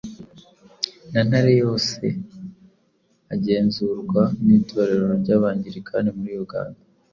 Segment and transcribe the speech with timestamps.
[1.11, 1.93] na Ntare yose
[3.33, 6.81] agenzurwa n’Itorero ry’Abangilikani muri Uganda.